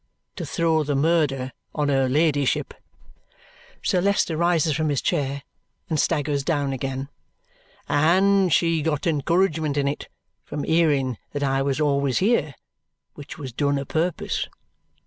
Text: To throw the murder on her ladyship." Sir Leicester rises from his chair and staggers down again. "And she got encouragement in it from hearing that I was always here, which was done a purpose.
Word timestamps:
To 0.37 0.47
throw 0.47 0.83
the 0.83 0.95
murder 0.95 1.51
on 1.75 1.89
her 1.89 2.09
ladyship." 2.09 2.73
Sir 3.83 4.01
Leicester 4.01 4.35
rises 4.35 4.73
from 4.75 4.89
his 4.89 4.99
chair 4.99 5.43
and 5.91 5.99
staggers 5.99 6.43
down 6.43 6.73
again. 6.73 7.09
"And 7.87 8.51
she 8.51 8.81
got 8.81 9.05
encouragement 9.05 9.77
in 9.77 9.87
it 9.87 10.07
from 10.43 10.63
hearing 10.63 11.19
that 11.33 11.43
I 11.43 11.61
was 11.61 11.79
always 11.79 12.17
here, 12.17 12.55
which 13.13 13.37
was 13.37 13.53
done 13.53 13.77
a 13.77 13.85
purpose. 13.85 14.47